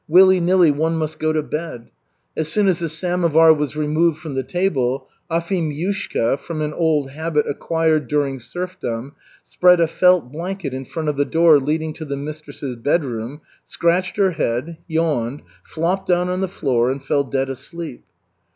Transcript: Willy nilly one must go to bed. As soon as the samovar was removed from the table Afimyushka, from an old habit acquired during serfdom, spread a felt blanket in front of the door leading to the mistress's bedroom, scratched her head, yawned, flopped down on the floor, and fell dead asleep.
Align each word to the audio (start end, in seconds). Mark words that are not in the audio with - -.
Willy 0.07 0.39
nilly 0.39 0.71
one 0.71 0.95
must 0.95 1.19
go 1.19 1.31
to 1.31 1.43
bed. 1.43 1.91
As 2.35 2.47
soon 2.47 2.67
as 2.67 2.79
the 2.79 2.89
samovar 2.89 3.53
was 3.53 3.75
removed 3.75 4.17
from 4.17 4.33
the 4.33 4.41
table 4.41 5.07
Afimyushka, 5.29 6.37
from 6.39 6.59
an 6.63 6.73
old 6.73 7.11
habit 7.11 7.45
acquired 7.47 8.07
during 8.07 8.39
serfdom, 8.39 9.11
spread 9.43 9.79
a 9.79 9.85
felt 9.85 10.31
blanket 10.31 10.73
in 10.73 10.85
front 10.85 11.07
of 11.07 11.17
the 11.17 11.23
door 11.25 11.59
leading 11.59 11.93
to 11.93 12.05
the 12.05 12.17
mistress's 12.17 12.77
bedroom, 12.77 13.41
scratched 13.63 14.17
her 14.17 14.31
head, 14.31 14.77
yawned, 14.87 15.43
flopped 15.63 16.07
down 16.07 16.29
on 16.29 16.41
the 16.41 16.47
floor, 16.47 16.89
and 16.89 17.03
fell 17.03 17.23
dead 17.23 17.47
asleep. 17.51 18.03